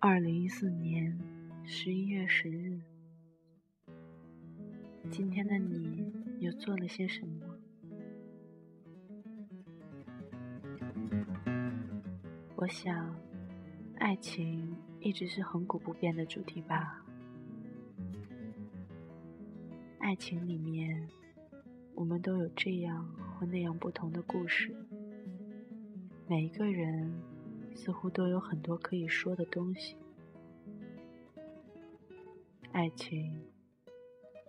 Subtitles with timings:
[0.00, 1.18] 二零一四年
[1.64, 2.80] 十一月十日，
[5.10, 7.46] 今天的你又做了些什么？
[12.56, 13.14] 我想，
[13.98, 17.04] 爱情一直是恒古不变的主题吧。
[19.98, 21.08] 爱情里面，
[21.94, 23.04] 我们都有这样
[23.38, 24.74] 或那样不同的故事。
[26.30, 27.10] 每一个人
[27.74, 29.96] 似乎都有很多可以说的东西。
[32.70, 33.48] 爱情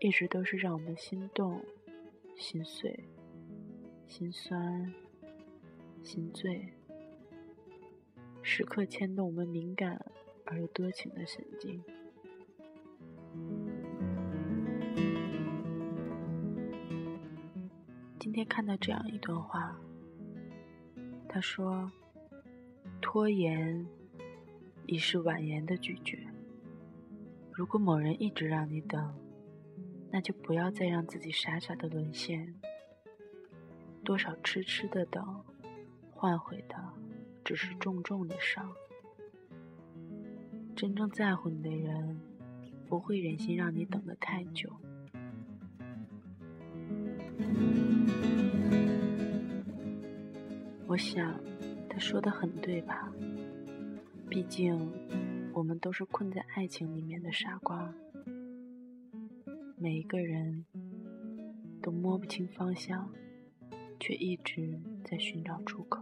[0.02, 1.64] 一直都是让我们心动、
[2.36, 3.08] 心碎、
[4.06, 4.94] 心酸、
[6.04, 6.74] 心醉。
[8.42, 10.06] 时刻牵动我们敏感
[10.44, 11.82] 而又多情的神经。
[18.20, 19.80] 今天看到这样一段话，
[21.30, 21.90] 他说
[23.00, 23.88] ：“拖延
[24.88, 26.20] 已是婉言的拒绝。
[27.54, 29.16] 如果某人一直让你等，
[30.12, 32.54] 那就不要再让自己傻傻的沦陷。
[34.04, 35.46] 多少痴痴的等，
[36.12, 36.76] 换回的。”
[37.42, 38.72] 只是重重的伤。
[40.76, 42.22] 真正在乎你的人，
[42.88, 44.70] 不会忍心让你等得太久。
[50.90, 51.40] 我想，
[51.88, 53.14] 他说的很对吧？
[54.28, 54.92] 毕竟，
[55.54, 57.94] 我们都是困在爱情里面的傻瓜。
[59.78, 60.66] 每一个人
[61.80, 63.08] 都摸不清方向，
[64.00, 66.02] 却一直在寻找出口。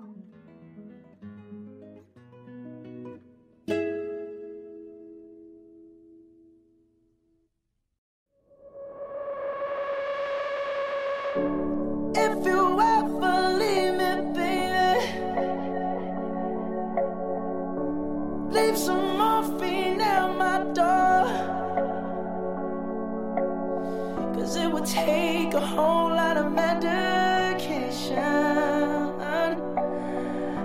[24.38, 28.16] Cause it would take a whole lot of medication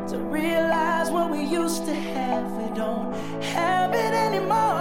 [0.08, 2.52] to realize what we used to have.
[2.52, 4.71] We don't have it anymore.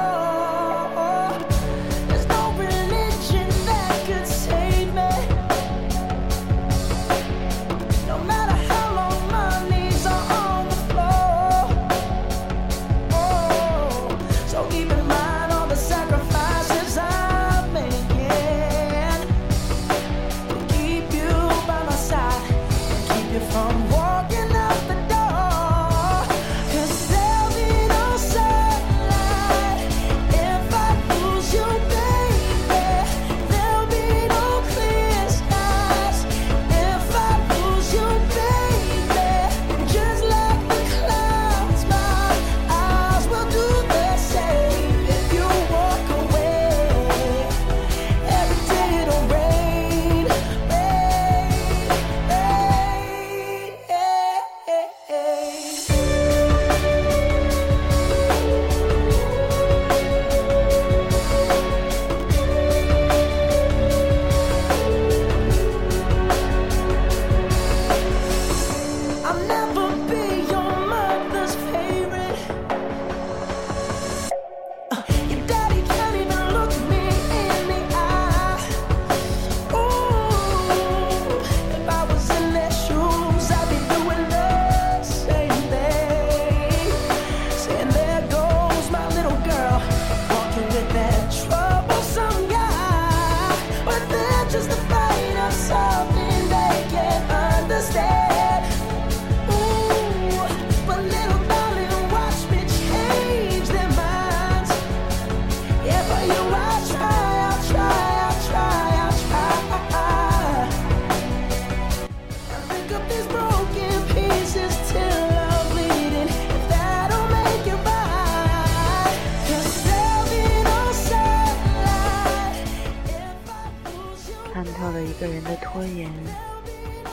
[125.21, 126.09] 个人的拖延，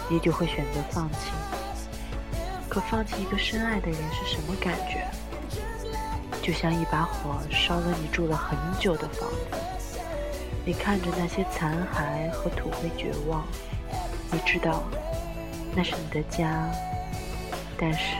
[0.08, 1.30] 你就会选择放弃。
[2.66, 5.06] 可放弃一个深爱的人是什么感觉？
[6.40, 9.98] 就像一把火烧了你住了很久的房子，
[10.64, 13.46] 你看着那些残骸和土灰绝望。
[14.32, 14.82] 你知道
[15.74, 16.66] 那是你的家，
[17.78, 18.16] 但是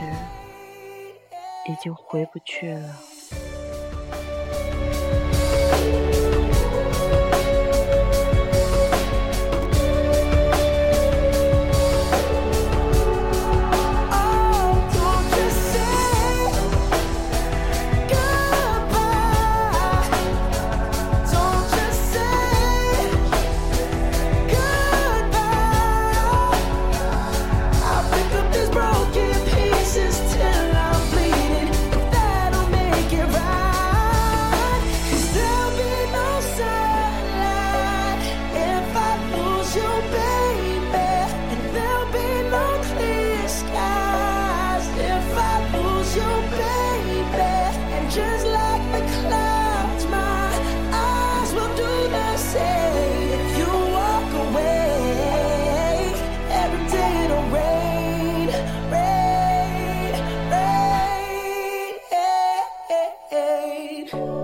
[1.67, 2.95] 已经回不去了。
[63.79, 64.38] afraid.